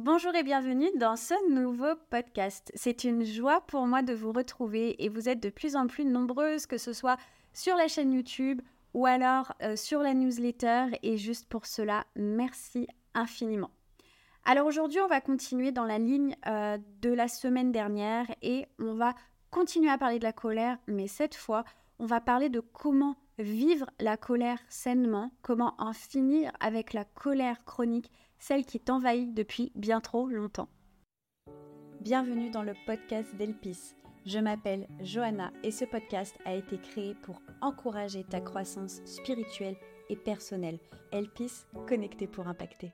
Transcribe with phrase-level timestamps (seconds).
[0.00, 2.70] Bonjour et bienvenue dans ce nouveau podcast.
[2.76, 6.04] C'est une joie pour moi de vous retrouver et vous êtes de plus en plus
[6.04, 7.16] nombreuses, que ce soit
[7.52, 8.62] sur la chaîne YouTube
[8.94, 10.96] ou alors euh, sur la newsletter.
[11.02, 13.72] Et juste pour cela, merci infiniment.
[14.44, 18.94] Alors aujourd'hui, on va continuer dans la ligne euh, de la semaine dernière et on
[18.94, 19.16] va
[19.50, 21.64] continuer à parler de la colère, mais cette fois,
[21.98, 27.64] on va parler de comment vivre la colère sainement, comment en finir avec la colère
[27.64, 30.68] chronique, celle qui t'envahit depuis bien trop longtemps.
[32.00, 33.94] Bienvenue dans le podcast d'Elpis.
[34.24, 39.76] Je m'appelle Johanna et ce podcast a été créé pour encourager ta croissance spirituelle
[40.08, 40.78] et personnelle.
[41.12, 42.92] Elpis, connecté pour impacter.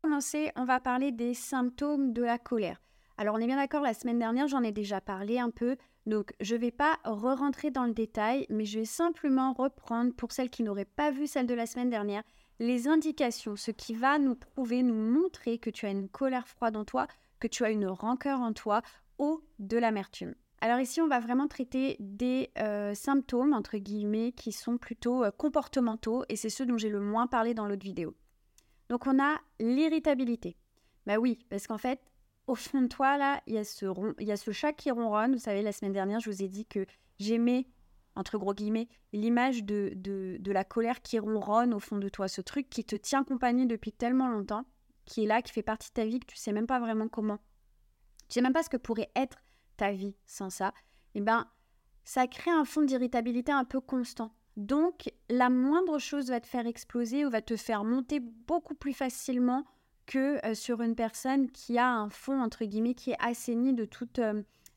[0.00, 2.80] Pour commencer, on va parler des symptômes de la colère.
[3.16, 6.32] Alors on est bien d'accord, la semaine dernière j'en ai déjà parlé un peu, donc
[6.40, 10.50] je ne vais pas re-rentrer dans le détail, mais je vais simplement reprendre, pour celles
[10.50, 12.22] qui n'auraient pas vu celle de la semaine dernière,
[12.58, 16.76] les indications, ce qui va nous prouver, nous montrer que tu as une colère froide
[16.76, 17.06] en toi,
[17.40, 18.82] que tu as une rancœur en toi
[19.18, 20.34] ou de l'amertume.
[20.60, 25.30] Alors ici, on va vraiment traiter des euh, symptômes, entre guillemets, qui sont plutôt euh,
[25.30, 28.16] comportementaux, et c'est ceux dont j'ai le moins parlé dans l'autre vidéo.
[28.88, 30.56] Donc on a l'irritabilité.
[31.06, 32.00] Bah oui, parce qu'en fait,
[32.48, 33.86] au fond de toi, là, il y, a ce
[34.18, 35.34] il y a ce chat qui ronronne.
[35.34, 36.86] Vous savez, la semaine dernière, je vous ai dit que
[37.20, 37.66] j'aimais,
[38.18, 42.26] entre gros guillemets, l'image de, de, la colère qui ronronne au fond de toi.
[42.26, 44.64] Ce truc qui te tient compagnie depuis tellement longtemps,
[45.04, 47.06] qui est là, qui fait partie de ta vie, que tu sais même pas vraiment
[47.06, 47.38] comment.
[48.28, 49.38] Tu sais même pas ce que pourrait être
[49.76, 50.74] ta vie sans ça.
[51.14, 51.46] Eh ben,
[52.02, 54.34] ça crée un fond d'irritabilité un peu constant.
[54.56, 58.94] Donc, la moindre chose va te faire exploser ou va te faire monter beaucoup plus
[58.94, 59.64] facilement
[60.06, 64.20] que sur une personne qui a un fond, entre guillemets, qui est assaini de toute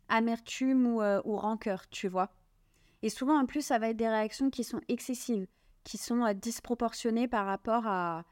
[0.09, 2.29] amertume ou, ou, rancœur, tu vois.
[3.01, 5.47] Et souvent, en plus, ça va être des réactions qui sont excessives,
[5.83, 8.25] qui sont disproportionnées par rapport à...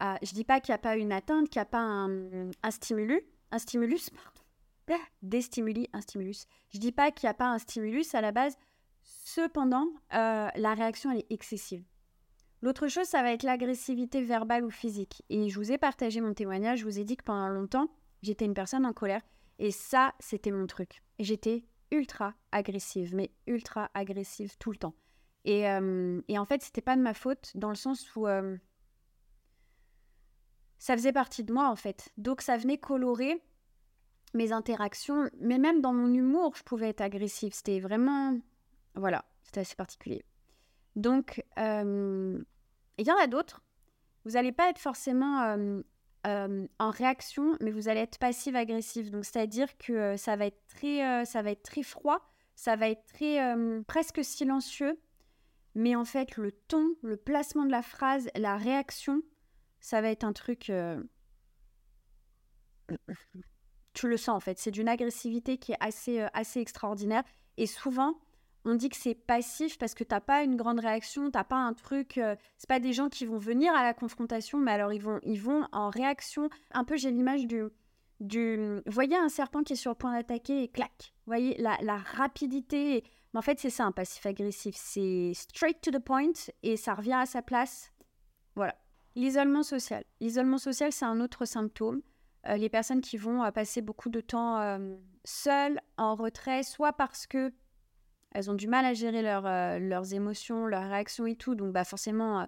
[0.00, 2.50] à je dis pas qu'il n'y a pas une atteinte, qu'il n'y a pas un,
[2.62, 6.46] un, stimulus, un stimulus, pardon, des stimuli, un stimulus.
[6.70, 8.56] Je dis pas qu'il n'y a pas un stimulus à la base,
[9.02, 11.84] cependant, la réaction, elle est excessive.
[12.60, 15.22] L'autre chose, ça va être l'agressivité verbale ou physique.
[15.30, 17.88] Et je vous ai partagé mon témoignage, je vous ai dit que pendant longtemps,
[18.22, 19.22] j'étais une personne en colère.
[19.60, 21.02] Et ça, c'était mon truc.
[21.18, 24.94] J'étais ultra agressive, mais ultra agressive tout le temps.
[25.44, 28.56] Et, euh, et en fait, c'était pas de ma faute, dans le sens où euh,
[30.78, 32.10] ça faisait partie de moi, en fait.
[32.16, 33.42] Donc, ça venait colorer
[34.34, 37.54] mes interactions, mais même dans mon humour, je pouvais être agressive.
[37.54, 38.38] C'était vraiment.
[38.94, 40.24] Voilà, c'était assez particulier.
[40.96, 42.38] Donc, euh,
[42.98, 43.62] il y en a d'autres.
[44.24, 45.56] Vous n'allez pas être forcément
[46.28, 49.10] euh, euh, en réaction, mais vous allez être passive-agressive.
[49.10, 52.20] Donc, c'est-à-dire que ça, va être très, ça va être très froid,
[52.54, 53.38] ça va être très
[53.86, 55.00] presque silencieux.
[55.74, 59.22] Mais en fait, le ton, le placement de la phrase, la réaction,
[59.80, 60.72] ça va être un truc.
[63.92, 64.58] Tu le sens en fait.
[64.58, 67.22] C'est d'une agressivité qui est assez, assez extraordinaire.
[67.56, 68.18] Et souvent,
[68.68, 71.72] on dit que c'est passif parce que t'as pas une grande réaction, t'as pas un
[71.72, 72.18] truc.
[72.18, 75.20] Euh, c'est pas des gens qui vont venir à la confrontation, mais alors ils vont,
[75.22, 76.50] ils vont en réaction.
[76.72, 77.64] Un peu, j'ai l'image du,
[78.20, 78.80] du.
[78.86, 81.14] voyez un serpent qui est sur le point d'attaquer et clac.
[81.26, 83.04] Voyez la, rapidité.
[83.32, 84.74] Mais en fait, c'est ça un passif agressif.
[84.76, 87.92] C'est straight to the point et ça revient à sa place.
[88.54, 88.74] Voilà.
[89.14, 90.04] L'isolement social.
[90.20, 92.02] L'isolement social, c'est un autre symptôme.
[92.46, 94.78] Euh, les personnes qui vont euh, passer beaucoup de temps
[95.24, 97.52] seules, en retrait, soit parce que
[98.32, 101.54] elles ont du mal à gérer euh, leurs émotions, leurs réactions et tout.
[101.54, 102.44] Donc, bah, forcément, euh,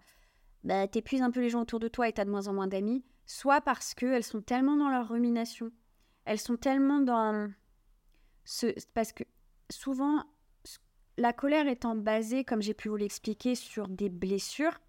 [0.65, 2.67] bah, t'épuises un peu les gens autour de toi et t'as de moins en moins
[2.67, 3.05] d'amis.
[3.27, 5.71] Soit parce qu'elles sont tellement dans leur rumination.
[6.25, 7.51] Elles sont tellement dans
[8.45, 8.67] ce.
[8.93, 9.25] Parce que
[9.71, 10.25] souvent,
[11.17, 14.81] la colère étant basée, comme j'ai pu vous l'expliquer, sur des blessures,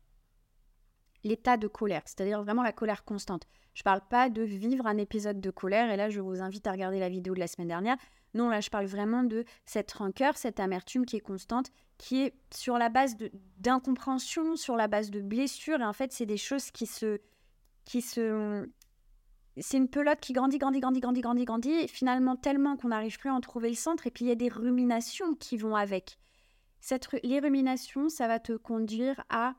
[1.24, 3.48] l'état de colère, c'est-à-dire vraiment la colère constante.
[3.74, 6.68] Je ne parle pas de vivre un épisode de colère, et là je vous invite
[6.68, 7.98] à regarder la vidéo de la semaine dernière.
[8.34, 12.34] Non, là, je parle vraiment de cette rancœur, cette amertume qui est constante, qui est
[12.54, 13.18] sur la base
[13.58, 15.82] d'incompréhension, sur la base de blessures.
[15.82, 17.20] Et en fait, c'est des choses qui se...
[17.84, 18.70] Qui se
[19.58, 23.30] c'est une pelote qui grandit, grandit, grandit, grandit, grandit, grandit, finalement tellement qu'on n'arrive plus
[23.30, 26.18] à en trouver le centre, et puis il y a des ruminations qui vont avec.
[26.80, 29.56] Cette, les ruminations, ça va te conduire à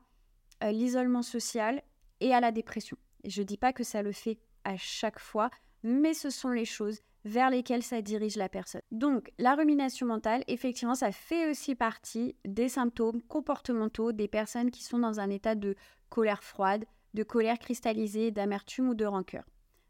[0.71, 1.81] l'isolement social
[2.19, 2.97] et à la dépression.
[3.25, 5.49] Je ne dis pas que ça le fait à chaque fois,
[5.83, 8.81] mais ce sont les choses vers lesquelles ça dirige la personne.
[8.91, 14.83] Donc, la rumination mentale, effectivement, ça fait aussi partie des symptômes comportementaux des personnes qui
[14.83, 15.75] sont dans un état de
[16.09, 19.45] colère froide, de colère cristallisée, d'amertume ou de rancœur.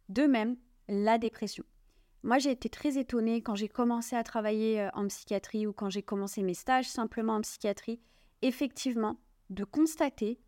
[0.10, 1.64] De même, la dépression.
[2.24, 5.90] Moi, j'ai été très étonnée quand j'ai commencé à travailler euh, en psychiatrie ou quand
[5.90, 8.00] j'ai commencé mes stages simplement en psychiatrie,
[8.42, 9.18] effectivement,
[9.50, 10.40] de constater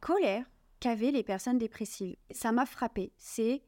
[0.00, 0.44] colère
[0.80, 2.16] qu'avaient les personnes dépressives.
[2.30, 3.12] Ça m'a frappé.
[3.16, 3.62] C'est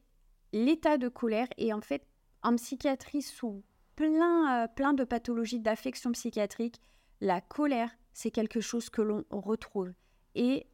[0.53, 2.05] l'état de colère et en fait,
[2.43, 3.63] en psychiatrie, sous
[3.95, 6.81] plein, euh, plein de pathologies d'affection psychiatrique,
[7.19, 9.93] la colère, c'est quelque chose que l'on retrouve.
[10.35, 10.67] Et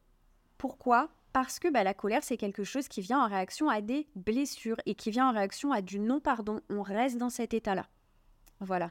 [0.56, 1.10] pourquoi?
[1.32, 4.80] Parce que bah, la colère, c'est quelque chose qui vient en réaction à des blessures
[4.86, 6.60] et qui vient en réaction à du non-pardon.
[6.70, 7.86] On reste dans cet état-là.
[8.60, 8.90] Voilà.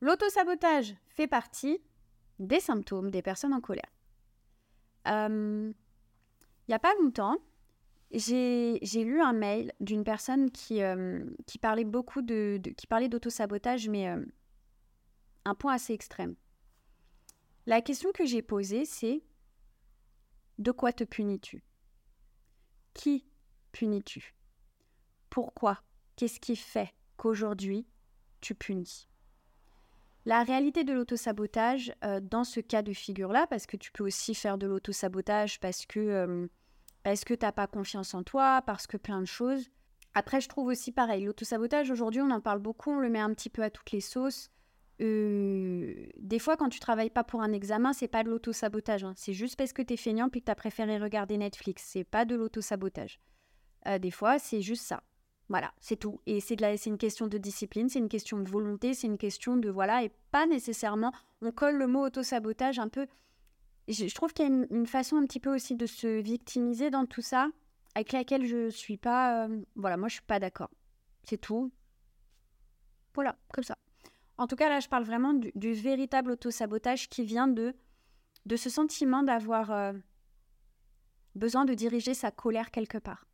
[0.00, 1.80] L'autosabotage fait partie
[2.38, 3.90] des symptômes des personnes en colère.
[5.08, 5.72] Euh,
[6.66, 7.36] il n'y a pas longtemps,
[8.12, 11.24] j'ai lu un mail d'une personne qui, euh,
[11.60, 14.24] parlait beaucoup de, qui parlait d'autosabotage, mais euh,
[15.44, 16.34] un point assez extrême.
[17.66, 19.22] La question que j'ai posée, c'est
[20.58, 21.64] de quoi te punis-tu?
[22.94, 23.24] Qui
[23.72, 24.34] punis-tu
[25.30, 25.82] Pourquoi?
[26.16, 27.86] Qu'est-ce qui fait qu'aujourd'hui
[28.40, 29.08] tu punis?
[30.24, 34.34] La réalité de l'autosabotage, euh, dans ce cas de figure-là, parce que tu peux aussi
[34.34, 36.46] faire de l'autosabotage parce que, euh,
[37.02, 39.68] parce que tu n'as pas confiance en toi, parce que plein de choses.
[40.14, 43.30] Après, je trouve aussi pareil, l'autosabotage, aujourd'hui, on en parle beaucoup, on le met un
[43.30, 44.50] petit peu à toutes les sauces.
[45.00, 49.02] Euh, des fois, quand tu travailles pas pour un examen, c'est pas de l'autosabotage.
[49.02, 49.14] Hein.
[49.16, 51.82] C'est juste parce que tu es feignant puis que tu as préféré regarder Netflix.
[51.84, 53.18] C'est pas de l'autosabotage.
[54.00, 55.02] des fois, c'est juste ça.
[55.52, 56.18] Voilà, c'est tout.
[56.24, 56.56] Et c'est
[56.86, 60.10] une question de discipline, c'est une question de volonté, c'est une question de voilà, et
[60.30, 61.12] pas nécessairement.
[61.42, 63.06] On colle le mot auto-sabotage un peu.
[63.86, 67.04] Je, trouve qu'il y a une, façon un petit peu aussi de se victimiser dans
[67.04, 67.50] tout ça,
[67.94, 69.44] avec laquelle je suis pas.
[69.44, 70.70] Euh, voilà, moi je suis pas d'accord.
[71.24, 71.70] C'est tout.
[73.14, 73.74] Voilà, comme ça.
[74.38, 77.74] En tout cas, là, je parle vraiment du, véritable auto-sabotage qui vient de,
[78.46, 79.92] de ce sentiment d'avoir euh,
[81.34, 83.26] besoin de diriger sa colère quelque part.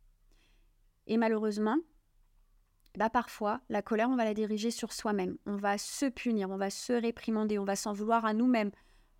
[1.07, 1.77] Et malheureusement,
[2.97, 5.37] bah parfois, la colère, on va la diriger sur soi-même.
[5.45, 8.71] On va se punir, on va se réprimander, on va s'en vouloir à nous-mêmes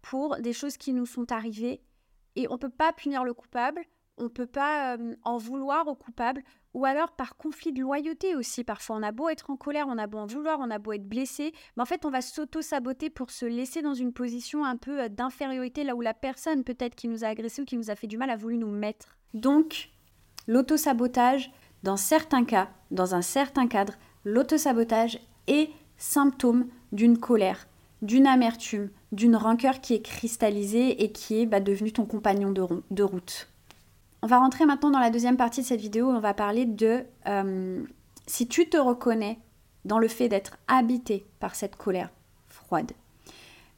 [0.01, 1.81] pour des choses qui nous sont arrivées.
[2.35, 3.81] Et on ne peut pas punir le coupable,
[4.17, 6.43] on ne peut pas euh, en vouloir au coupable,
[6.73, 8.63] ou alors par conflit de loyauté aussi.
[8.63, 10.91] Parfois, on a beau être en colère, on a beau en vouloir, on a beau
[10.91, 14.77] être blessé, mais en fait, on va s'auto-saboter pour se laisser dans une position un
[14.77, 17.89] peu euh, d'infériorité, là où la personne peut-être qui nous a agressé ou qui nous
[17.89, 19.17] a fait du mal a voulu nous mettre.
[19.33, 19.89] Donc,
[20.47, 21.51] l'auto-sabotage,
[21.83, 23.93] dans certains cas, dans un certain cadre,
[24.25, 27.67] l'autosabotage est symptôme d'une colère,
[28.01, 33.03] d'une amertume, d'une rancœur qui est cristallisée et qui est bah, devenue ton compagnon de,
[33.03, 33.47] route.
[34.21, 36.65] On va rentrer maintenant dans la deuxième partie de cette vidéo où on va parler
[36.65, 37.83] de euh,
[38.27, 39.39] si tu te reconnais
[39.85, 42.09] dans le fait d'être habité par cette colère
[42.47, 42.91] froide.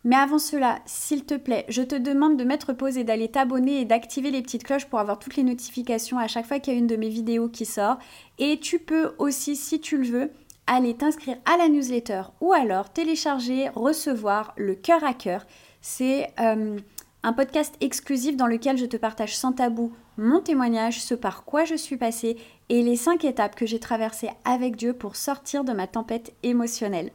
[0.04, 3.82] Mais avant cela, s'il te plaît, je te demande de mettre pause et d'aller t'abonner
[3.82, 6.76] et d'activer les petites cloches pour avoir toutes les notifications à chaque fois qu'il y
[6.76, 7.98] a une de mes vidéos qui sort.
[8.40, 10.32] Et tu peux aussi, si tu le veux,
[10.66, 15.46] aller t'inscrire à la newsletter ou alors télécharger, recevoir le cœur à cœur.
[15.82, 16.78] C'est euh,
[17.24, 21.64] un podcast exclusif dans lequel je te partage sans tabou mon témoignage, ce par quoi
[21.66, 22.38] je suis passée
[22.70, 27.12] et les cinq étapes que j'ai traversées avec Dieu pour sortir de ma tempête émotionnelle.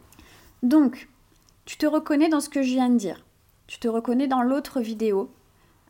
[0.62, 1.08] Donc,
[1.66, 3.26] tu te reconnais dans ce que je viens de dire.
[3.66, 5.30] Tu te reconnais dans l'autre vidéo.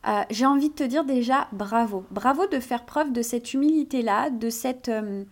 [0.08, 2.04] Euh, j'ai envie de te dire déjà bravo.
[2.10, 5.24] Bravo de faire preuve de cette humilité-là, de cette euh,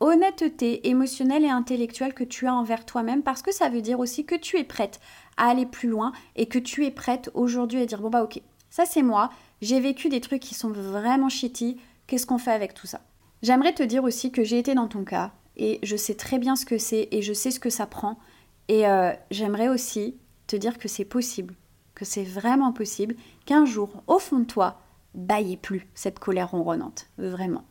[0.00, 4.24] honnêteté émotionnelle et intellectuelle que tu as envers toi-même, parce que ça veut dire aussi
[4.24, 5.00] que tu es prête
[5.36, 8.40] à aller plus loin et que tu es prête aujourd'hui à dire bon bah ok,
[8.70, 9.30] ça c'est moi,
[9.62, 11.76] j'ai vécu des trucs qui sont vraiment shitty,
[12.06, 13.00] qu'est-ce qu'on fait avec tout ça?
[13.42, 16.56] J'aimerais te dire aussi que j'ai été dans ton cas et je sais très bien
[16.56, 18.18] ce que c'est et je sais ce que ça prend
[18.68, 20.16] et euh, j'aimerais aussi
[20.46, 21.54] te dire que c'est possible,
[21.94, 23.14] que c'est vraiment possible
[23.46, 24.80] qu'un jour, au fond de toi,
[25.14, 27.64] baillez plus cette colère ronronnante, vraiment.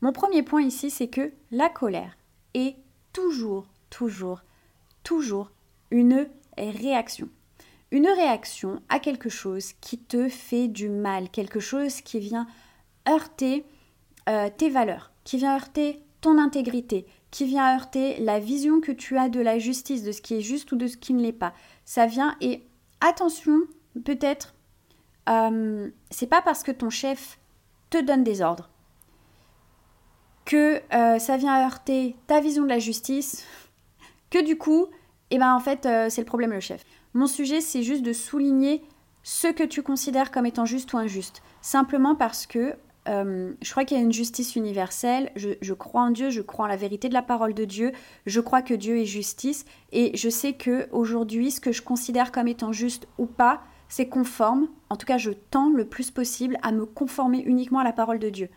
[0.00, 2.16] Mon premier point ici, c'est que la colère
[2.52, 2.76] est
[3.12, 4.42] toujours, toujours,
[5.02, 5.50] toujours
[5.90, 6.28] une
[6.58, 7.28] réaction.
[7.90, 12.46] Une réaction à quelque chose qui te fait du mal, quelque chose qui vient
[13.08, 13.64] heurter
[14.28, 19.18] euh, tes valeurs, qui vient heurter ton intégrité, qui vient heurter la vision que tu
[19.18, 21.32] as de la justice, de ce qui est juste ou de ce qui ne l'est
[21.32, 21.52] pas.
[21.84, 22.62] Ça vient et
[23.00, 23.58] attention,
[24.04, 24.54] peut-être,
[25.28, 27.40] euh, c'est pas parce que ton chef
[27.90, 28.70] te donne des ordres
[30.44, 33.44] que euh, ça vient heurter ta vision de la justice,
[34.30, 34.86] que du coup,
[35.30, 36.84] eh ben en fait, euh, c'est le problème le chef.
[37.14, 38.84] Mon sujet, c'est juste de souligner
[39.24, 41.42] ce que tu considères comme étant juste ou injuste.
[41.62, 42.76] Simplement parce que
[43.08, 45.30] euh, je crois qu'il y a une justice universelle.
[45.36, 47.92] Je, crois en Dieu, je crois en la vérité de la parole de Dieu.
[48.26, 49.64] Je crois que Dieu est justice.
[49.92, 54.08] Et je sais que aujourd'hui, ce que je considère comme étant juste ou pas, c'est
[54.08, 54.68] conforme.
[54.90, 58.18] En tout cas, je tends le plus possible à me conformer uniquement à la parole
[58.18, 58.48] de Dieu.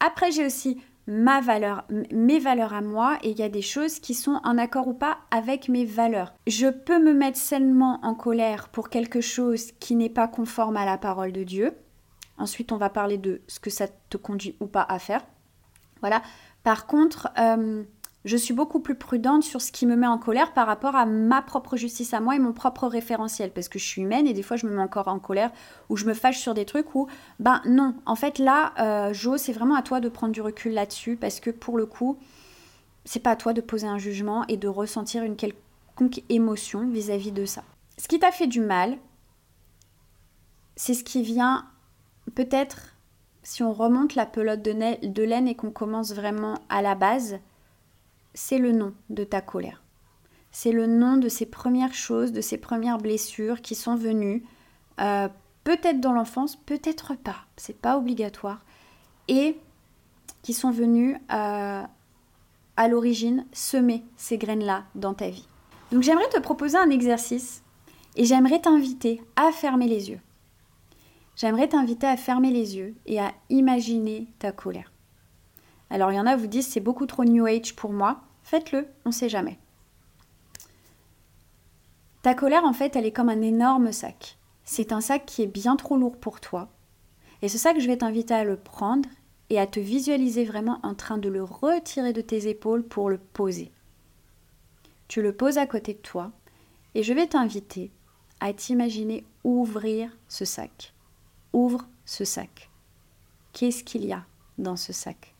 [0.00, 3.98] Après, j'ai aussi ma valeur, mes valeurs à moi, et il y a des choses
[3.98, 6.32] qui sont en accord ou pas avec mes valeurs.
[6.46, 10.86] Je peux me mettre sainement en colère pour quelque chose qui n'est pas conforme à
[10.86, 11.74] la parole de Dieu
[12.42, 15.24] Ensuite, on va parler de ce que ça te conduit ou pas à faire.
[16.00, 16.22] Voilà.
[16.64, 17.84] Par contre, euh,
[18.24, 21.06] je suis beaucoup plus prudente sur ce qui me met en colère par rapport à
[21.06, 23.52] ma propre justice à moi et mon propre référentiel.
[23.52, 25.52] Parce que je suis humaine et des fois, je me mets encore en colère
[25.88, 27.06] ou je me fâche sur des trucs où,
[27.38, 30.72] ben non, en fait, là, euh, Jo, c'est vraiment à toi de prendre du recul
[30.72, 32.18] là-dessus parce que pour le coup,
[33.04, 37.30] c'est pas à toi de poser un jugement et de ressentir une quelconque émotion vis-à-vis
[37.30, 37.62] de ça.
[37.98, 38.98] Ce qui t'a fait du mal,
[40.74, 41.68] c'est ce qui vient
[42.34, 42.94] peut-être,
[43.42, 47.38] si on remonte la pelote de laine et qu'on commence vraiment à la base,
[48.34, 49.82] c'est le nom de ta colère.
[50.50, 54.44] C'est le nom de ces premières choses, de ces premières blessures qui sont venues,
[55.00, 55.28] euh,
[55.64, 58.60] peut-être dans l'enfance, peut-être pas, c'est pas obligatoire,
[59.28, 59.56] et
[60.42, 61.82] qui sont venues euh,
[62.76, 65.46] à l'origine semer ces graines-là dans ta vie.
[65.90, 67.62] Donc j'aimerais te proposer un exercice
[68.16, 70.20] et j'aimerais t'inviter à fermer les yeux.
[71.36, 74.92] J'aimerais t'inviter à fermer les yeux et à imaginer ta colère.
[75.90, 78.20] Alors il y en a vous disent c'est beaucoup trop New Age pour moi.
[78.42, 79.58] Faites-le, on ne sait jamais.
[82.22, 84.38] Ta colère en fait elle est comme un énorme sac.
[84.64, 86.68] C'est un sac qui est bien trop lourd pour toi.
[87.40, 89.08] Et ce sac je vais t'inviter à le prendre
[89.50, 93.18] et à te visualiser vraiment en train de le retirer de tes épaules pour le
[93.18, 93.70] poser.
[95.08, 96.30] Tu le poses à côté de toi
[96.94, 97.90] et je vais t'inviter
[98.40, 100.94] à t'imaginer ouvrir ce sac.
[101.52, 102.70] Ouvre ce sac.
[103.52, 104.24] Qu'est-ce qu'il y a
[104.58, 105.34] dans ce sac?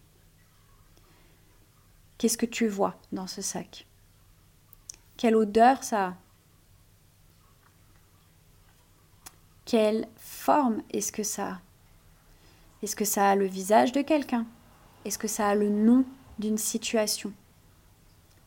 [2.19, 3.87] Qu'est-ce que tu vois dans ce sac?
[5.17, 6.15] Quelle odeur ça a?
[9.65, 11.61] Quelle forme est-ce que ça a?
[12.83, 14.47] Est-ce que ça a le visage de quelqu'un?
[15.05, 16.05] Est-ce que ça a le nom
[16.39, 17.33] d'une situation?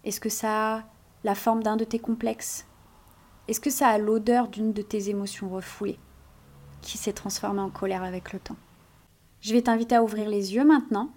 [0.03, 0.83] Est-ce que ça a
[1.23, 2.65] la forme d'un de tes complexes?
[3.47, 5.99] Est-ce que ça a l'odeur d'une de tes émotions refoulées?
[6.85, 8.55] Qui s'est transformée en colère avec le temps
[9.41, 11.09] Je vais t'inviter à ouvrir les yeux maintenant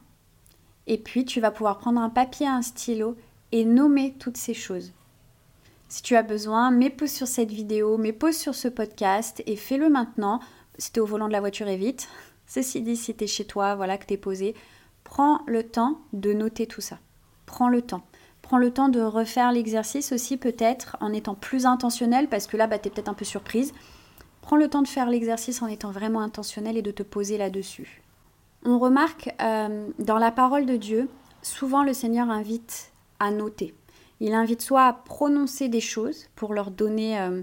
[0.89, 3.15] et puis, tu vas pouvoir prendre un papier un stylo
[3.53, 4.93] et nommer toutes ces choses.
[5.91, 9.55] Si tu as besoin, mets pause sur cette vidéo, mets pause sur ce podcast et
[9.55, 10.41] fais-le maintenant.
[10.79, 12.09] Si tu es au volant de la voiture, évite.
[12.47, 14.55] Ceci dit, si tu es chez toi, voilà que tu es posé,
[15.05, 16.99] prends le temps de noter tout ça.
[17.45, 18.03] Prends le temps.
[18.41, 22.67] Prends le temps de refaire l'exercice aussi peut-être en étant plus intentionnel parce que là,
[22.67, 23.75] bah, tu es peut-être un peu surprise.
[24.49, 28.01] Prends le temps de faire l'exercice en étant vraiment intentionnel et de te poser là-dessus.
[28.65, 31.11] On remarque euh, dans la parole de Dieu,
[31.43, 32.91] souvent le Seigneur invite
[33.21, 33.75] à noter.
[34.21, 37.43] Il invite soit à prononcer des choses pour leur donner, euh,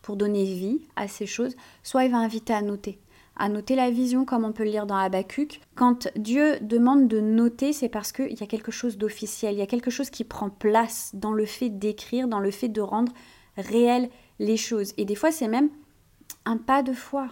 [0.00, 2.98] pour donner vie à ces choses, soit il va inviter à noter.
[3.36, 5.60] À noter la vision, comme on peut le lire dans Habacuc.
[5.74, 9.62] Quand Dieu demande de noter, c'est parce qu'il y a quelque chose d'officiel, il y
[9.62, 13.12] a quelque chose qui prend place dans le fait d'écrire, dans le fait de rendre
[13.58, 14.08] réelles
[14.38, 14.94] les choses.
[14.96, 15.68] Et des fois, c'est même
[16.44, 17.28] un pas de foi.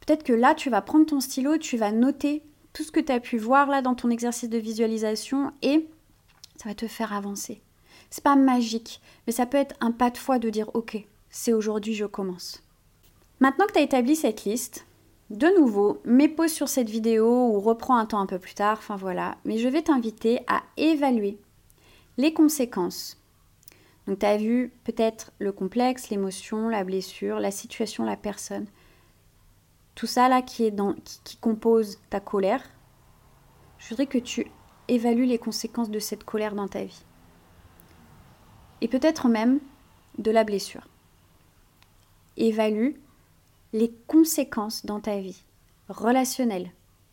[0.00, 3.12] Peut-être que là, tu vas prendre ton stylo, tu vas noter tout ce que tu
[3.12, 5.88] as pu voir là dans ton exercice de visualisation et
[6.56, 7.62] ça va te faire avancer.
[8.10, 10.96] C'est pas magique, mais ça peut être un pas de foi de dire OK,
[11.30, 12.62] c'est aujourd'hui, je commence.
[13.40, 14.86] Maintenant que tu as établi cette liste,
[15.30, 18.78] de nouveau, mets pause sur cette vidéo ou reprends un temps un peu plus tard,
[18.78, 21.38] enfin voilà, mais je vais t'inviter à évaluer
[22.18, 23.16] les conséquences.
[24.06, 28.66] Donc tu as vu peut-être le complexe, l'émotion, la blessure, la situation, la personne
[29.94, 30.94] tout ça là qui, est dans,
[31.24, 32.62] qui, compose ta colère,
[33.78, 34.46] je voudrais que tu
[34.88, 37.04] évalues les conséquences de cette colère dans ta vie.
[38.80, 39.60] Et peut-être même
[40.18, 40.88] de la blessure.
[42.36, 42.94] Évalue
[43.72, 45.44] les conséquences dans ta vie,
[45.88, 46.70] relationnelles,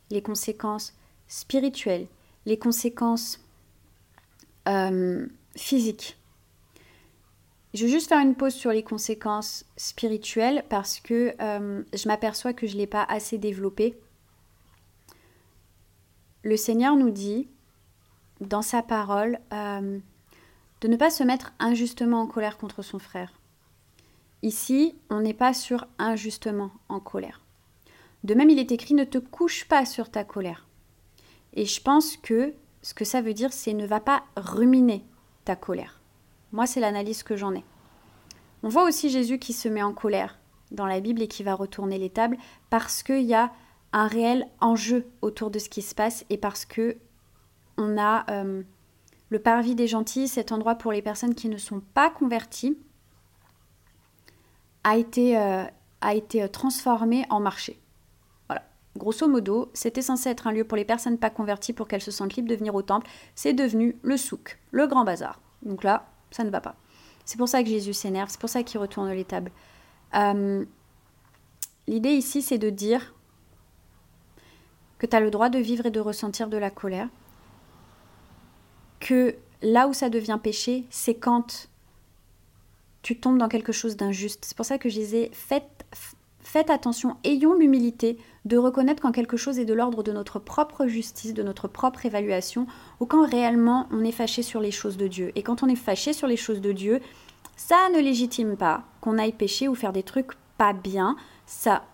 [0.10, 0.94] les conséquences
[1.28, 2.08] spirituelles,
[2.46, 3.40] les conséquences
[4.68, 6.18] euh, physiques.
[7.74, 12.54] Je vais juste faire une pause sur les conséquences spirituelles parce que euh, je m'aperçois
[12.54, 13.98] que je ne l'ai pas assez développé.
[16.44, 17.48] Le Seigneur nous dit
[18.42, 20.00] dans sa parole euh,
[20.82, 23.40] de ne pas se mettre injustement en colère contre son frère.
[24.42, 27.42] Ici, on n'est pas sur injustement en colère.
[28.24, 30.68] De même, il est écrit ne te couche pas sur ta colère.
[31.54, 35.06] Et je pense que ce que ça veut dire, c'est ne va pas ruminer
[35.46, 36.01] ta colère.
[36.52, 37.64] Moi, c'est l'analyse que j'en ai.
[38.64, 40.38] On voit aussi Jésus qui se met en colère
[40.72, 42.38] dans la Bible et qui va retourner les tables
[42.70, 43.52] parce qu'il y a
[43.94, 46.98] un réel enjeu autour de ce qui se passe et parce que
[47.78, 48.64] on a euh,
[49.30, 52.78] le parvis des gentils, cet endroit pour les personnes qui ne sont pas converties,
[54.84, 55.64] a été, euh,
[56.02, 57.80] a été euh, transformé en marché.
[58.48, 58.64] Voilà.
[58.98, 62.12] Grosso modo, c'était censé être un lieu pour les personnes pas converties pour qu'elles se
[62.12, 63.10] sentent libres de venir au temple.
[63.36, 65.40] C'est devenu le souk, le grand bazar.
[65.64, 66.76] Donc là, ça ne va pas.
[67.26, 69.52] C'est pour ça que Jésus s'énerve, c'est pour ça qu'il retourne les tables.
[70.16, 70.66] Euh,
[71.88, 73.14] l'idée ici, c'est de dire,
[75.02, 77.10] que tu as le droit de vivre et de ressentir de la colère,
[79.00, 81.70] que là où ça devient péché, c'est quand
[83.02, 84.46] tu tombes dans quelque chose d'injuste.
[84.46, 85.86] C'est pour ça que je disais, faites,
[86.52, 90.86] faites attention, ayons l'humilité de reconnaître quand quelque chose est de l'ordre de notre propre
[90.86, 92.68] justice, de notre propre évaluation,
[93.00, 95.32] ou quand réellement on est fâché sur les choses de Dieu.
[95.36, 97.00] Et quand on est fâché sur les choses de Dieu,
[97.56, 101.16] ça ne légitime pas qu'on aille pécher ou faire des trucs pas bien.
[101.46, 101.86] Ça,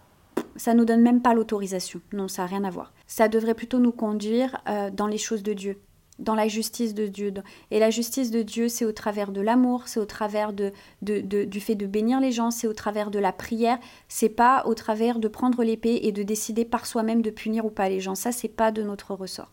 [0.56, 2.02] ça nous donne même pas l'autorisation.
[2.12, 2.94] Non, ça n'a rien à voir.
[3.06, 5.80] Ça devrait plutôt nous conduire euh, dans les choses de Dieu
[6.19, 7.33] dans la justice de Dieu.
[7.71, 10.71] Et la justice de Dieu, c'est au travers de l'amour, c'est au travers de,
[11.01, 14.74] du fait de bénir les gens, c'est au travers de la prière, c'est pas au
[14.74, 18.15] travers de prendre l'épée et de décider par soi-même de punir ou pas les gens.
[18.15, 19.51] Ça, c'est pas de notre ressort.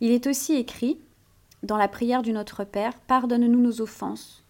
[0.00, 0.98] Il est aussi écrit
[1.62, 4.44] dans la prière du Notre Père Pardonne-nous nos offenses,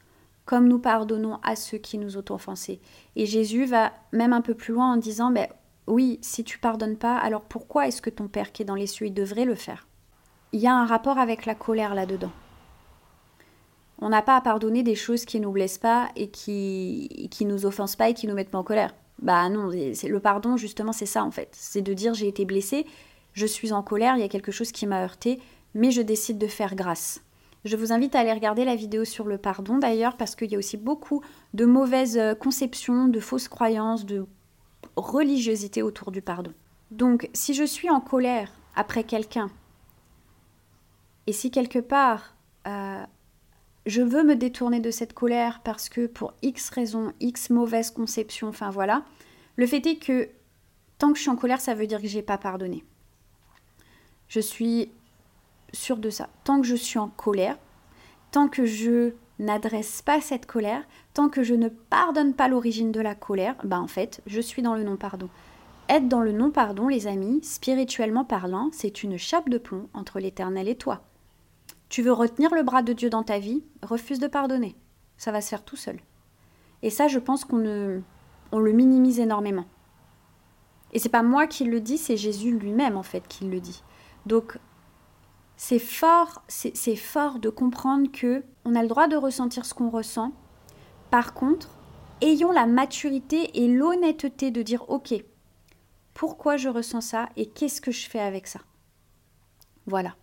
[0.45, 2.81] comme nous pardonnons à ceux qui nous ont offensés.
[3.15, 5.47] Et Jésus va même un peu plus loin en disant ben,
[5.87, 8.87] Oui, si tu pardonnes pas, alors pourquoi est-ce que ton Père qui est dans les
[8.87, 9.86] cieux, il devrait le faire?
[10.53, 12.33] Il y a un rapport avec la colère là-dedans.
[13.99, 17.65] On n'a pas à pardonner des choses qui nous blessent pas et qui qui nous
[17.65, 18.95] offensent pas et qui nous mettent pas en colère.
[19.21, 21.49] Bah non, c'est le pardon justement, c'est ça en fait.
[21.53, 22.85] C'est de dire j'ai été blessé,
[23.33, 25.41] je suis en colère, il y a quelque chose qui m'a heurté,
[25.75, 27.23] mais je décide de faire grâce.
[27.65, 30.55] Je vous invite à aller regarder la vidéo sur le pardon d'ailleurs parce qu'il y
[30.55, 31.23] a aussi beaucoup
[31.53, 34.27] de mauvaises euh, conceptions, de fausses croyances, de
[34.97, 36.53] religiosité autour du pardon.
[36.91, 39.51] Donc si je suis en colère après quelqu'un
[41.27, 43.05] et si quelque part, euh,
[43.87, 48.49] je veux me détourner de cette colère parce que pour X raisons, X mauvaise conception,
[48.49, 49.05] enfin voilà,
[49.57, 50.29] le fait est que
[50.99, 52.85] tant que je suis en colère, ça veut dire que j'ai pas pardonné.
[54.29, 54.91] Je suis
[55.73, 56.29] sûre de ça.
[56.45, 57.59] Tant que je suis en colère,
[58.33, 60.83] tant que je n'adresse pas cette colère,
[61.15, 64.63] tant que je ne pardonne pas l'origine de la colère, ben en fait, je suis
[64.63, 65.29] dans le non-pardon.
[65.89, 70.69] Être dans le non-pardon, les amis, spirituellement parlant, c'est une chape de plomb entre l'éternel
[70.69, 71.06] et toi.
[71.89, 74.77] Tu veux retenir le bras de Dieu dans ta vie, refuse de pardonner.
[75.17, 76.01] Ça va se faire tout seul.
[76.83, 78.03] Et ça, je pense qu'on
[78.53, 79.67] on le minimise énormément.
[80.93, 83.83] Et c'est pas moi qui le dis, c'est Jésus lui-même en fait qui le dit.
[84.25, 84.59] Donc
[85.57, 89.91] c'est fort, c'est fort de comprendre que on a le droit de ressentir ce qu'on
[89.91, 90.33] ressent.
[91.11, 91.71] Par contre,
[92.21, 95.15] ayons la maturité et l'honnêteté de dire OK,
[96.15, 98.61] pourquoi je ressens ça et qu'est-ce que je fais avec ça?
[99.87, 100.15] Voilà.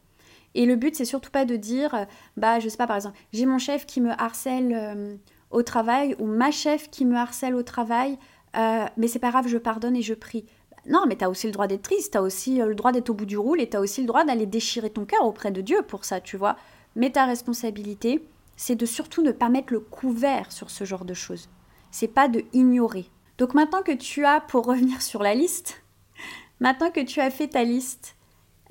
[0.56, 2.06] Et le but, c'est surtout pas de dire, euh,
[2.38, 5.16] bah, je sais pas, par exemple, j'ai mon chef qui me harcèle euh,
[5.52, 8.18] au travail ou ma chef qui me harcèle au travail,
[8.56, 10.46] euh, mais c'est pas grave, je pardonne et je prie.
[10.86, 13.10] Non, mais tu as aussi le droit d'être triste, tu as aussi le droit d'être
[13.10, 15.52] au bout du roule et tu as aussi le droit d'aller déchirer ton cœur auprès
[15.52, 16.58] de Dieu pour ça, tu vois.
[16.96, 21.14] Mais ta responsabilité, c'est de surtout ne pas mettre le couvert sur ce genre de
[21.14, 21.50] choses.
[21.90, 23.06] C'est pas de ignorer.
[23.38, 25.82] Donc maintenant que tu as, pour revenir sur la liste,
[26.60, 28.16] maintenant que tu as fait ta liste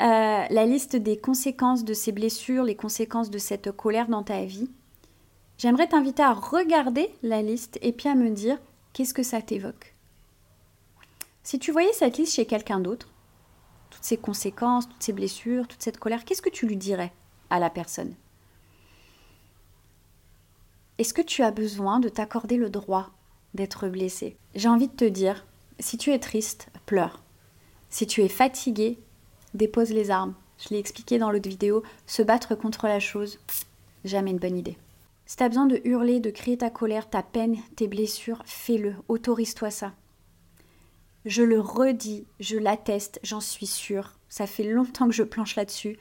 [0.01, 4.45] euh, la liste des conséquences de ces blessures, les conséquences de cette colère dans ta
[4.45, 4.71] vie,
[5.59, 8.59] j'aimerais t'inviter à regarder la liste et puis à me dire
[8.93, 9.95] qu'est-ce que ça t'évoque?
[11.43, 13.09] Si tu voyais cette liste chez quelqu'un d'autre,
[13.91, 17.13] toutes ces conséquences, toutes ces blessures, toute cette colère, qu'est-ce que tu lui dirais
[17.51, 18.15] à la personne?
[20.99, 23.11] Est-ce que tu as besoin de t'accorder le droit
[23.55, 24.37] d'être blessé?
[24.55, 25.47] J'ai envie de te dire,
[25.79, 27.23] si tu es triste, pleure.
[27.91, 28.99] Si tu es fatigué,
[29.55, 30.35] dépose les armes.
[30.59, 33.39] Je l'ai expliqué dans l'autre vidéo, se battre contre la chose,
[34.05, 34.77] jamais une bonne idée.
[35.27, 38.95] Si tu as besoin de hurler, de crier ta colère, ta peine, tes blessures, fais-le,
[39.09, 39.93] autorise-toi ça.
[41.25, 44.13] Je le redis, je l'atteste, j'en suis sûre.
[44.29, 45.99] Ça fait longtemps que je planche là-dessus.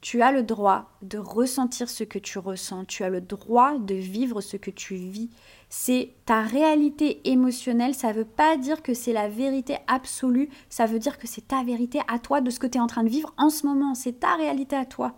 [0.00, 3.94] Tu as le droit de ressentir ce que tu ressens, tu as le droit de
[3.94, 5.30] vivre ce que tu vis
[5.68, 7.94] c'est ta réalité émotionnelle.
[7.94, 11.48] Ça ne veut pas dire que c'est la vérité absolue, ça veut dire que c'est
[11.48, 13.66] ta vérité à toi de ce que tu es en train de vivre en ce
[13.66, 13.94] moment.
[13.94, 15.14] C'est ta réalité à toi.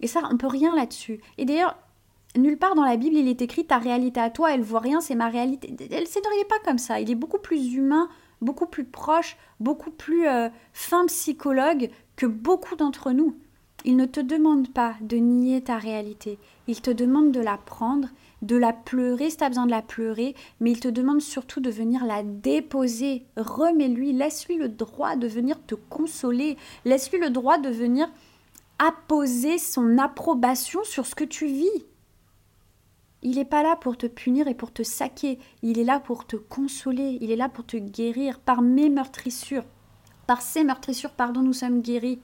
[0.00, 1.20] Et ça, on peut rien là-dessus.
[1.38, 1.76] Et d'ailleurs,
[2.36, 5.00] nulle part dans la Bible, il est écrit ta réalité à toi, elle voit rien,
[5.00, 5.74] c'est ma réalité.
[5.90, 7.00] Elle, c'est, il pas comme ça.
[7.00, 8.08] Il est beaucoup plus humain,
[8.42, 13.36] beaucoup plus proche, beaucoup plus euh, fin psychologue que beaucoup d'entre nous.
[13.84, 18.08] Il ne te demande pas de nier ta réalité, il te demande de la prendre
[18.42, 21.60] de la pleurer si tu as besoin de la pleurer, mais il te demande surtout
[21.60, 23.24] de venir la déposer.
[23.36, 28.08] Remets-lui, laisse-lui le droit de venir te consoler, laisse-lui le droit de venir
[28.78, 31.84] apposer son approbation sur ce que tu vis.
[33.22, 36.26] Il n'est pas là pour te punir et pour te saquer, il est là pour
[36.26, 39.64] te consoler, il est là pour te guérir par mes meurtrissures.
[40.26, 42.20] Par ces meurtrissures, pardon, nous sommes guéris.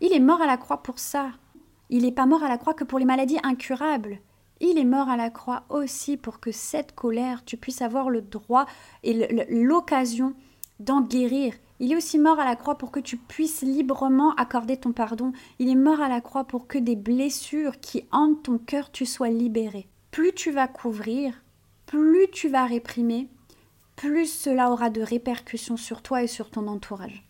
[0.00, 1.30] Il est mort à la croix pour ça.
[1.90, 4.18] Il n'est pas mort à la croix que pour les maladies incurables.
[4.60, 8.22] Il est mort à la croix aussi pour que cette colère, tu puisses avoir le
[8.22, 8.66] droit
[9.02, 10.34] et l'occasion
[10.80, 11.54] d'en guérir.
[11.78, 15.32] Il est aussi mort à la croix pour que tu puisses librement accorder ton pardon.
[15.58, 19.04] Il est mort à la croix pour que des blessures qui hantent ton cœur, tu
[19.04, 19.88] sois libéré.
[20.10, 21.34] Plus tu vas couvrir,
[21.84, 23.28] plus tu vas réprimer,
[23.96, 27.26] plus cela aura de répercussions sur toi et sur ton entourage.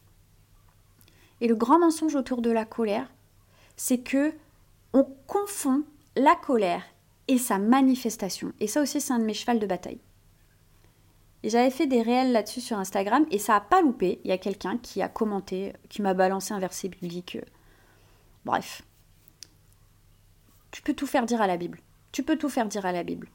[1.40, 3.09] Et le grand mensonge autour de la colère,
[3.76, 4.35] c'est que
[4.92, 5.85] on confond
[6.16, 6.83] la colère
[7.29, 8.52] et sa manifestation.
[8.61, 10.00] Et ça aussi, c'est un de mes chevals de bataille.
[11.42, 14.20] Et j'avais fait des réels là-dessus sur Instagram et ça n'a pas loupé.
[14.24, 17.38] Il y a quelqu'un qui a commenté, qui m'a balancé un verset biblique.
[18.44, 18.83] Bref.
[20.70, 21.81] Tu peux tout faire dire à la Bible.
[22.11, 23.29] Tu peux tout faire dire à la Bible.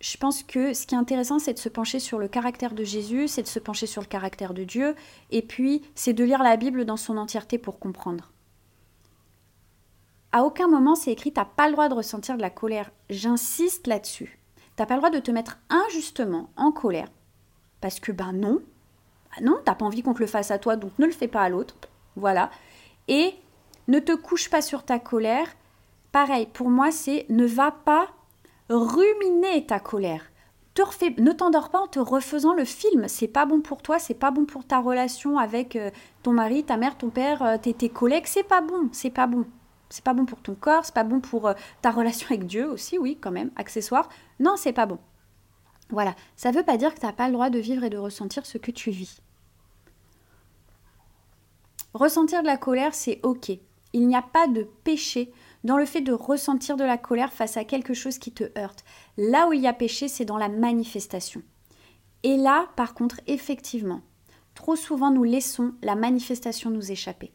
[0.00, 2.84] Je pense que ce qui est intéressant, c'est de se pencher sur le caractère de
[2.84, 4.94] Jésus, c'est de se pencher sur le caractère de Dieu,
[5.30, 8.30] et puis c'est de lire la Bible dans son entièreté pour comprendre.
[10.30, 12.90] À aucun moment c'est écrit t'as pas le droit de ressentir de la colère.
[13.10, 14.38] J'insiste là-dessus.
[14.76, 17.08] T'as pas le droit de te mettre injustement en colère.
[17.80, 18.60] Parce que ben non.
[19.34, 21.28] Ben non, t'as pas envie qu'on te le fasse à toi, donc ne le fais
[21.28, 21.74] pas à l'autre.
[22.14, 22.50] Voilà.
[23.08, 23.34] Et
[23.88, 25.48] ne te couche pas sur ta colère.
[26.12, 28.08] Pareil, pour moi, c'est ne va pas
[28.68, 30.22] ruminer ta colère.
[31.18, 33.08] Ne t'endors pas en te refaisant le film.
[33.08, 35.90] C'est pas bon pour toi, c'est pas bon pour ta relation avec euh,
[36.22, 38.26] ton mari, ta mère, ton père, euh, tes, tes collègues.
[38.26, 39.44] C'est pas bon, c'est pas bon.
[39.90, 42.70] C'est pas bon pour ton corps, c'est pas bon pour euh, ta relation avec Dieu
[42.70, 44.08] aussi, oui, quand même, accessoire.
[44.38, 44.98] Non, c'est pas bon.
[45.90, 47.96] Voilà, ça veut pas dire que tu n'as pas le droit de vivre et de
[47.96, 49.22] ressentir ce que tu vis.
[51.94, 53.50] Ressentir de la colère, c'est ok.
[53.94, 55.32] Il n'y a pas de péché
[55.68, 58.86] dans le fait de ressentir de la colère face à quelque chose qui te heurte.
[59.18, 61.42] Là où il y a péché, c'est dans la manifestation.
[62.22, 64.00] Et là, par contre, effectivement,
[64.54, 67.32] trop souvent nous laissons la manifestation nous échapper.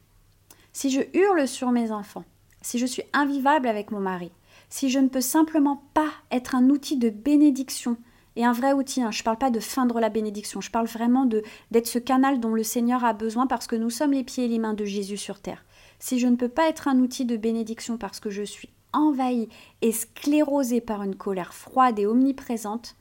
[0.73, 2.25] Si je hurle sur mes enfants,
[2.63, 4.31] si je suis invivable avec mon mari,
[4.67, 7.97] si je ne peux simplement pas être un outil de bénédiction
[8.35, 10.87] et un vrai outil, hein, je ne parle pas de feindre la bénédiction, je parle
[10.87, 11.27] vraiment
[11.69, 14.47] d'être ce canal dont le Seigneur a besoin parce que nous sommes les pieds et
[14.47, 15.63] les mains de Jésus sur terre.
[16.03, 19.47] Si je ne peux pas être un outil de bénédiction parce que je suis envahi
[19.81, 22.97] et sclérosé par une colère froide et omniprésente,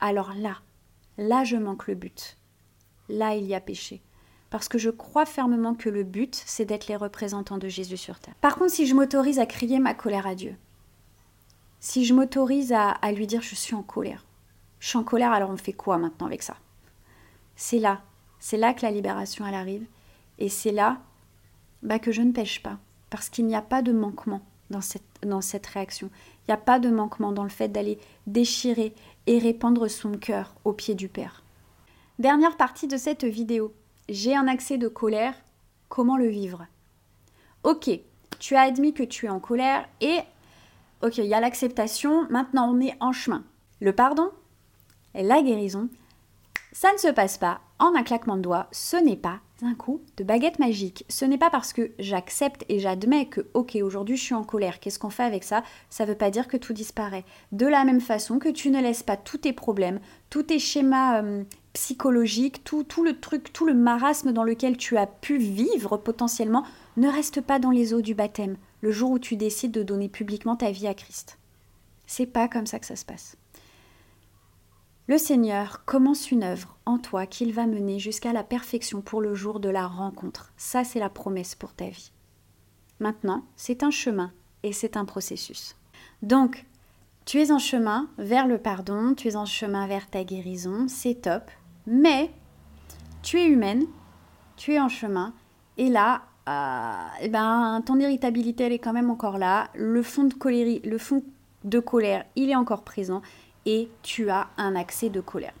[0.00, 0.56] alors là,
[1.18, 2.38] là je manque le but.
[3.10, 4.00] Là il y a péché
[4.48, 8.18] parce que je crois fermement que le but, c'est d'être les représentants de Jésus sur
[8.18, 8.34] terre.
[8.40, 10.56] Par contre, si je m'autorise à crier ma colère à Dieu,
[11.80, 14.24] si je m'autorise à, lui dire je suis en colère,
[14.80, 16.56] je suis en colère, alors on fait quoi maintenant avec ça?
[17.56, 18.00] C'est là,
[18.38, 19.84] c'est là que la libération, elle arrive,
[20.38, 21.02] et c'est là
[21.82, 22.78] bah, que je ne pêche pas,
[23.10, 26.10] parce qu'il n'y a pas de manquement dans cette, dans cette réaction.
[26.14, 28.94] Il n'y a pas de manquement dans le fait d'aller déchirer
[29.26, 31.42] et répandre son cœur au pied du Père.
[32.18, 33.72] Dernière partie de cette vidéo,
[34.08, 35.34] j'ai un accès de colère,
[35.88, 36.66] comment le vivre?
[37.62, 37.90] Ok,
[38.38, 40.18] tu as admis que tu es en colère et
[41.02, 43.44] ok, il y a l'acceptation, maintenant on est en chemin.
[43.80, 44.30] Le pardon,
[45.14, 45.88] la guérison,
[46.72, 50.00] ça ne se passe pas en un claquement de doigts, ce n'est pas un coup
[50.16, 51.04] de baguette magique.
[51.08, 54.80] Ce n'est pas parce que j'accepte et j'admets que, ok, aujourd'hui je suis en colère,
[54.80, 55.64] qu'est-ce qu'on fait avec ça?
[55.90, 57.24] Ça ne veut pas dire que tout disparaît.
[57.52, 61.22] De la même façon que tu ne laisses pas tous tes problèmes, tous tes schémas
[61.22, 65.96] euh, psychologiques, tout, tout le truc, tout le marasme dans lequel tu as pu vivre
[65.96, 66.64] potentiellement,
[66.96, 70.08] ne reste pas dans les eaux du baptême le jour où tu décides de donner
[70.08, 71.38] publiquement ta vie à Christ.
[72.06, 73.36] C'est pas comme ça que ça se passe.
[75.08, 79.34] Le Seigneur commence une œuvre en toi qu'il va mener jusqu'à la perfection pour le
[79.34, 80.52] jour de la rencontre.
[80.58, 82.12] Ça, c'est la promesse pour ta vie.
[83.00, 85.76] Maintenant, c'est un chemin et c'est un processus.
[86.20, 86.66] Donc,
[87.24, 91.22] tu es en chemin vers le pardon, tu es en chemin vers ta guérison, c'est
[91.22, 91.50] top,
[91.86, 92.30] mais
[93.22, 93.86] tu es humaine,
[94.56, 95.32] tu es en chemin,
[95.78, 100.24] et là, euh, eh ben, ton irritabilité, elle est quand même encore là, le fond
[100.24, 101.22] de colère, le fond
[101.64, 103.22] de colère, il est encore présent,
[103.68, 105.52] et tu as un accès de colère.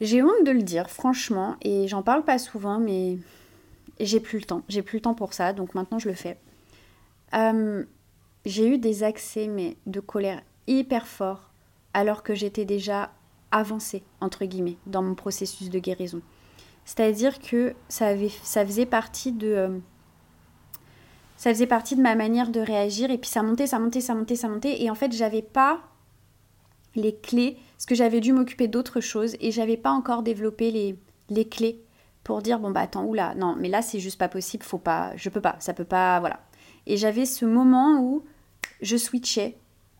[0.00, 3.18] J'ai honte de le dire, franchement, et j'en parle pas souvent, mais
[3.98, 4.62] j'ai plus le temps.
[4.68, 6.38] J'ai plus le temps pour ça, donc maintenant je le fais.
[7.34, 7.84] Euh,
[8.46, 11.50] j'ai eu des accès mais de colère hyper forts
[11.94, 13.10] alors que j'étais déjà
[13.50, 16.22] avancée entre guillemets dans mon processus de guérison.
[16.84, 19.78] C'est-à-dire que ça, avait, ça faisait partie de euh,
[21.36, 24.14] ça faisait partie de ma manière de réagir et puis ça montait, ça montait, ça
[24.14, 25.80] montait, ça montait et en fait j'avais pas
[26.94, 30.98] les clés, parce que j'avais dû m'occuper d'autres choses et j'avais pas encore développé les,
[31.30, 31.82] les clés
[32.24, 35.12] pour dire bon bah attends oula non mais là c'est juste pas possible faut pas
[35.16, 36.40] je peux pas ça peut pas voilà.
[36.86, 38.22] Et j'avais ce moment où
[38.82, 39.56] je switchais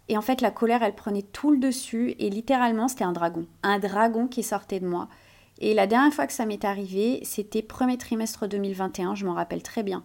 [0.08, 3.46] et en fait la colère elle prenait tout le dessus et littéralement c'était un dragon
[3.62, 5.08] un dragon qui sortait de moi.
[5.60, 9.62] Et la dernière fois que ça m'est arrivé c'était premier trimestre 2021 je m'en rappelle
[9.62, 10.04] très bien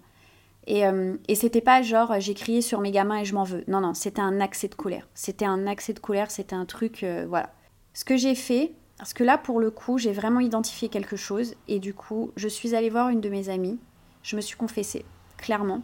[0.67, 3.63] et, euh, et c'était pas genre j'ai crié sur mes gamins et je m'en veux.
[3.67, 5.07] Non, non, c'était un accès de colère.
[5.13, 7.51] C'était un accès de colère, c'était un truc, euh, voilà.
[7.93, 11.55] Ce que j'ai fait, Parce que là, pour le coup, j'ai vraiment identifié quelque chose.
[11.67, 13.79] Et du coup, je suis allée voir une de mes amies.
[14.21, 15.03] Je me suis confessée,
[15.37, 15.81] clairement.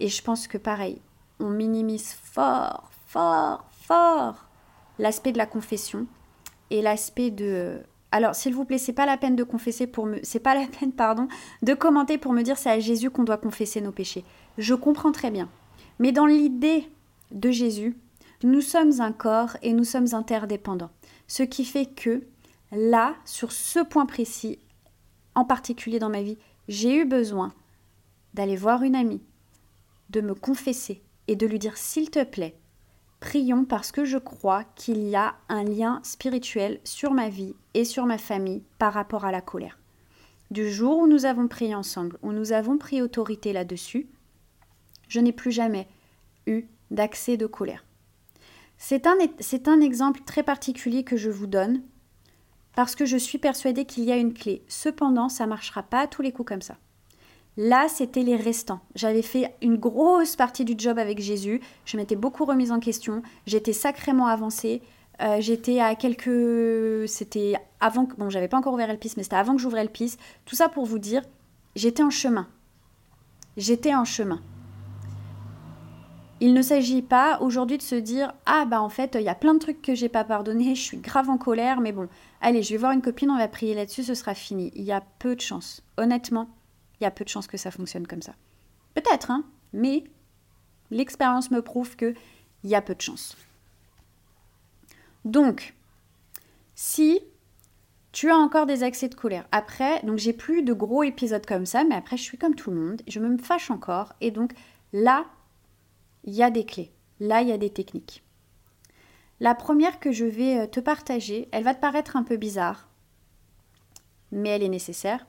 [0.00, 1.00] Et je pense que pareil,
[1.40, 4.46] on minimise fort, fort, fort
[4.98, 6.06] l'aspect de la confession
[6.70, 7.80] et l'aspect de
[8.14, 10.66] alors, s'il vous plaît, c'est pas la peine de confesser pour me c'est pas la
[10.80, 11.28] peine pardon
[11.62, 14.24] de commenter pour me dire c'est à Jésus qu'on doit confesser nos péchés.
[14.58, 15.48] Je comprends très bien.
[15.98, 16.88] Mais dans l'idée
[17.30, 17.96] de Jésus,
[18.44, 20.90] nous sommes un corps et nous sommes interdépendants.
[21.26, 22.22] Ce qui fait que
[22.70, 24.58] là, sur ce point précis,
[25.34, 27.54] en particulier dans ma vie, j'ai eu besoin
[28.34, 29.22] d'aller voir une amie,
[30.10, 32.58] de me confesser et de lui dire s'il te plaît,
[33.22, 37.84] prions parce que je crois qu'il y a un lien spirituel sur ma vie et
[37.84, 39.78] sur ma famille par rapport à la colère.
[40.50, 44.08] Du jour où nous avons prié ensemble, où nous avons pris autorité là-dessus,
[45.06, 45.86] je n'ai plus jamais
[46.48, 47.84] eu d'accès de colère.
[48.76, 51.80] C'est un, exemple très particulier que je vous donne
[52.74, 54.64] parce que je suis persuadée qu'il y a une clé.
[54.66, 56.76] Cependant, ça ne marchera pas à tous les coups comme ça.
[57.56, 58.80] Là, c'était les restants.
[58.94, 61.60] J'avais fait une grosse partie du job avec Jésus.
[61.84, 63.22] Je m'étais beaucoup remise en question.
[63.46, 64.80] J'étais sacrément avancée.
[65.20, 67.06] Euh, j'étais à quelques.
[67.08, 68.16] C'était avant que.
[68.16, 70.16] Bon, j'avais pas encore ouvert Elpis, mais c'était avant que j'ouvrais Elpis.
[70.46, 71.22] Tout ça pour vous dire,
[71.76, 72.48] j'étais en chemin.
[73.58, 74.40] J'étais en chemin.
[76.40, 79.34] Il ne s'agit pas aujourd'hui de se dire Ah, bah en fait, il y a
[79.34, 82.08] plein de trucs que j'ai pas pardonné, je suis grave en colère, mais bon,
[82.40, 84.72] allez, je vais voir une copine, on va prier là-dessus, ce sera fini.
[84.74, 85.84] Il y a peu de chance.
[85.98, 86.48] Honnêtement,
[87.02, 88.34] il y a peu de chances que ça fonctionne comme ça.
[88.94, 90.04] Peut-être, hein, mais
[90.90, 92.14] l'expérience me prouve qu'il
[92.62, 93.36] y a peu de chances.
[95.24, 95.74] Donc,
[96.76, 97.20] si
[98.12, 101.66] tu as encore des accès de colère, après, donc j'ai plus de gros épisodes comme
[101.66, 104.52] ça, mais après je suis comme tout le monde, je me fâche encore, et donc
[104.92, 105.26] là,
[106.22, 108.22] il y a des clés, là, il y a des techniques.
[109.40, 112.88] La première que je vais euh, te partager, elle va te paraître un peu bizarre,
[114.30, 115.26] mais elle est nécessaire.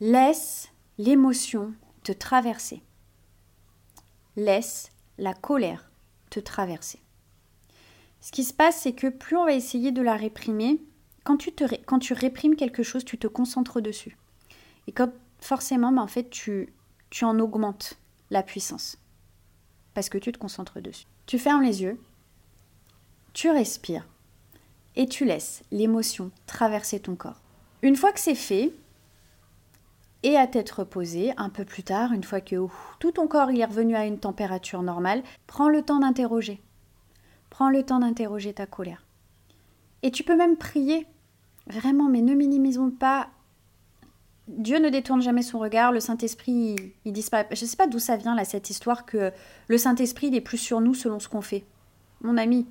[0.00, 2.82] Laisse l'émotion te traverser.
[4.36, 5.90] Laisse la colère
[6.30, 7.00] te traverser.
[8.20, 10.80] Ce qui se passe, c'est que plus on va essayer de la réprimer,
[11.24, 11.52] quand tu,
[11.86, 14.16] quand tu réprimes quelque chose, tu te concentres dessus.
[14.86, 16.72] Et quand forcément, ben, en fait, tu,
[17.10, 17.98] tu en augmentes
[18.30, 18.98] la puissance.
[19.94, 21.06] Parce que tu te concentres dessus.
[21.26, 22.00] Tu fermes les yeux,
[23.32, 24.06] tu respires
[24.96, 27.40] et tu laisses l'émotion traverser ton corps.
[27.82, 28.72] Une fois que c'est fait,
[30.22, 32.56] et à tête reposée, un peu plus tard, une fois que
[32.98, 36.60] tout ton corps est revenu à une température normale, prends le temps d'interroger.
[37.50, 39.04] Prends le temps d'interroger ta colère.
[40.02, 41.06] Et tu peux même prier.
[41.68, 43.28] Vraiment, mais ne minimisons pas.
[44.48, 47.46] Dieu ne détourne jamais son regard, le Saint-Esprit, il, disparaît.
[47.52, 49.30] Je ne sais pas d'où ça vient, là, cette histoire que
[49.68, 51.64] le Saint-Esprit, il est plus sur nous selon ce qu'on fait.
[52.22, 52.66] Mon ami,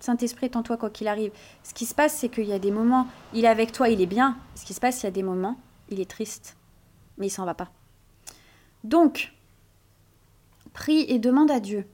[0.00, 1.30] Saint-Esprit est en toi quoi qu'il arrive.
[1.62, 4.00] Ce qui se passe, c'est qu'il y a des moments, il est avec toi, il
[4.00, 4.38] est bien.
[4.54, 5.58] Ce qui se passe, il y a des moments,
[5.90, 6.56] il est triste
[7.18, 7.70] mais il s'en va pas.
[8.84, 9.32] Donc,
[10.72, 11.86] prie et demande à Dieu.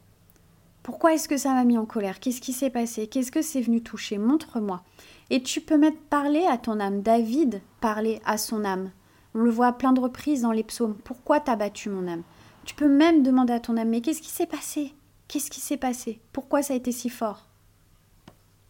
[0.82, 2.20] Pourquoi est-ce que ça m'a mis en colère?
[2.20, 3.08] Qu'est-ce qui s'est passé?
[3.08, 4.18] Qu'est-ce que c'est venu toucher?
[4.18, 4.82] Montre-moi.
[5.30, 7.02] Et tu peux mettre parler à ton âme.
[7.02, 8.92] David parlait à son âme.
[9.34, 10.96] On le voit à plein de reprises dans les psaumes.
[11.02, 12.22] Pourquoi t'as battu mon âme?
[12.64, 14.94] Tu peux même demander à ton âme, mais qu'est-ce qui s'est passé?
[15.26, 16.20] Qu'est-ce qui s'est passé?
[16.32, 17.46] Pourquoi ça a été si fort?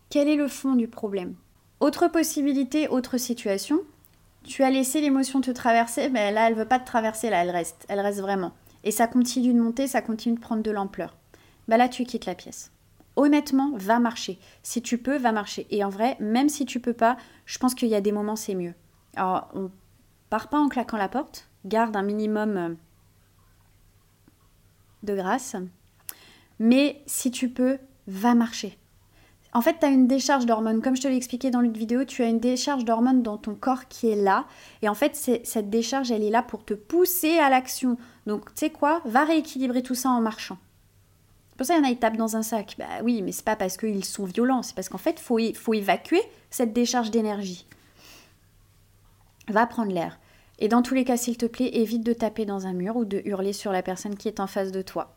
[0.09, 1.35] Quel est le fond du problème?
[1.81, 3.81] Autre possibilité, autre situation,
[4.47, 7.51] tu as laissé l'émotion te traverser, mais là, elle veut pas te traverser, là, elle
[7.51, 7.85] reste.
[7.89, 8.53] Elle reste vraiment.
[8.85, 11.17] Et ça continue de monter, ça continue de prendre de l'ampleur.
[11.69, 12.71] Bah là, tu quittes la pièce.
[13.17, 14.39] Honnêtement, va marcher.
[14.63, 15.67] Si tu peux, va marcher.
[15.71, 18.37] Et en vrai, même si tu peux pas, je pense qu'il y a des moments,
[18.37, 18.75] c'est mieux.
[19.17, 19.71] Alors, on
[20.31, 22.75] part pas en claquant la porte, garde un minimum euh,
[25.03, 25.57] de grâce.
[26.59, 28.79] Mais si tu peux, va marcher.
[29.57, 30.83] En fait, tu as une décharge d'hormones.
[30.83, 33.55] Comme je te l'ai expliqué dans l'autre vidéo, tu as une décharge d'hormones dans ton
[33.55, 34.45] corps qui est là.
[34.83, 37.97] Et en fait, cette décharge, elle est là pour te pousser à l'action.
[38.27, 39.01] Donc, tu sais quoi?
[39.07, 40.59] Va rééquilibrer tout ça en marchant.
[41.49, 42.77] C'est pour ça qu'il y en a, ils tapent dans un sac.
[42.79, 44.63] Bah oui, mais c'est pas parce qu'ils sont violents.
[44.63, 47.67] C'est parce qu'en fait, il faut, faut évacuer cette décharge d'énergie.
[49.49, 50.19] Va prendre l'air.
[50.59, 53.07] Et dans tous les cas, s'il te plaît, évite de taper dans un mur ou
[53.07, 55.17] de hurler sur la personne qui est en face de toi.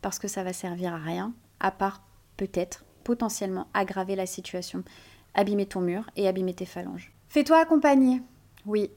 [0.00, 2.00] Parce que ça va servir à rien, à part
[2.38, 4.84] peut-être potentiellement aggraver la situation,
[5.32, 7.10] abîmer ton mur et abîmer tes phalanges.
[7.30, 8.20] Fais-toi accompagner.
[8.66, 8.90] Oui.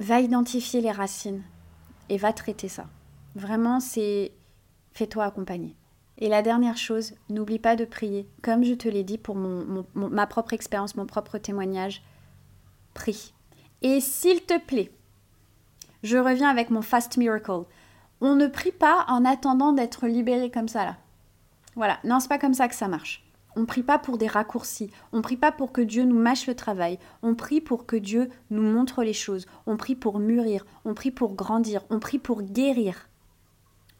[0.00, 1.42] Va identifier les racines
[2.08, 2.86] et va traiter ça.
[3.34, 4.32] Vraiment, c'est
[4.94, 5.76] fais-toi accompagner.
[6.16, 8.26] Et la dernière chose, n'oublie pas de prier.
[8.40, 12.02] Comme je te l'ai dit pour mon, ma propre expérience, mon propre témoignage,
[12.94, 13.34] prie.
[13.82, 14.90] Et s'il te plaît,
[16.02, 17.64] je reviens avec mon fast miracle.
[18.22, 20.96] On ne prie pas en attendant d'être libéré comme ça là.
[21.78, 23.24] Voilà, non, c'est pas comme ça que ça marche.
[23.54, 24.90] On prie pas pour des raccourcis.
[25.12, 26.98] On prie pas pour que Dieu nous mâche le travail.
[27.22, 29.46] On prie pour que Dieu nous montre les choses.
[29.64, 30.66] On prie pour mûrir.
[30.84, 31.82] On prie pour grandir.
[31.88, 33.08] On prie pour guérir.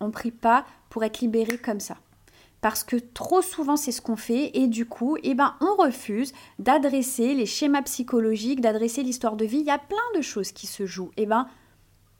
[0.01, 1.99] On prie pas pour être libéré comme ça.
[2.61, 6.33] Parce que trop souvent c'est ce qu'on fait et du coup, eh ben, on refuse
[6.59, 9.59] d'adresser les schémas psychologiques, d'adresser l'histoire de vie.
[9.61, 11.13] Il y a plein de choses qui se jouent.
[11.17, 11.47] Eh ben,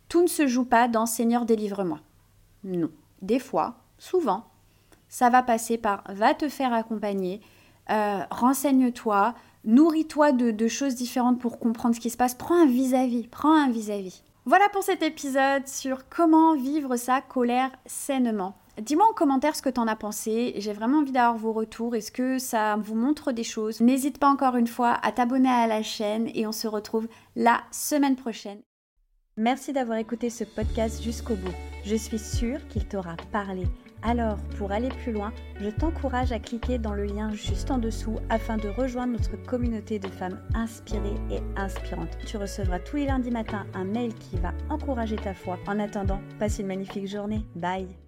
[0.09, 1.99] tout ne se joue pas dans Seigneur délivre-moi.
[2.63, 2.93] Non.
[3.23, 4.45] Des fois, souvent,
[5.09, 7.41] ça va passer par va te faire accompagner,
[7.91, 12.35] euh, renseigne-toi, nourris-toi de, de, choses différentes pour comprendre ce qui se passe.
[12.35, 14.23] Prends un vis-à-vis, prends un vis-à-vis.
[14.45, 18.57] Voilà pour cet épisode sur comment vivre sa colère sainement.
[18.81, 20.55] Dis-moi en commentaire ce que tu en as pensé.
[20.57, 21.97] J'ai vraiment envie d'avoir vos retours.
[21.97, 23.81] Est-ce que ça vous montre des choses?
[23.81, 27.61] N'hésite pas encore une fois à t'abonner à la chaîne et on se retrouve la
[27.73, 28.61] semaine prochaine.
[29.37, 31.55] Merci d'avoir écouté ce podcast jusqu'au bout.
[31.85, 33.65] Je suis sûre qu'il t'aura parlé.
[34.03, 38.17] Alors, pour aller plus loin, je t'encourage à cliquer dans le lien juste en dessous
[38.29, 42.17] afin de rejoindre notre communauté de femmes inspirées et inspirantes.
[42.27, 45.59] Tu recevras tous les lundis matins un mail qui va encourager ta foi.
[45.67, 47.45] En attendant, passe une magnifique journée.
[47.57, 48.08] Bye